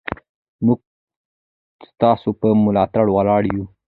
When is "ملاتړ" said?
2.63-3.05